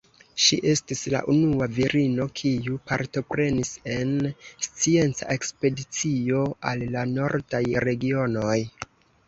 Ŝi 0.43 0.57
estis 0.69 1.01
la 1.13 1.19
unua 1.33 1.67
virino 1.75 2.25
kiu 2.41 2.79
partoprenis 2.93 3.71
en 3.97 4.17
scienca 4.69 5.29
ekspedicio 5.37 6.43
al 6.73 6.85
la 6.97 7.07
nordaj 7.15 7.65
regionoj. 7.89 8.59